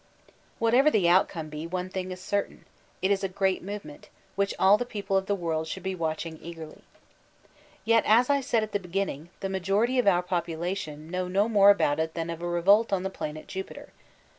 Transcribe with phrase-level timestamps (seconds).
[0.57, 2.65] Whatever the outcome be, one thing is certain:
[3.03, 6.01] it is a great movement, which all the people of the world should be eagerly
[6.01, 6.81] watching.
[7.85, 11.69] Yet as I said at the beginning, the majority of our population know no more
[11.69, 13.89] about it tiban of a revolt on the planet Jupiter.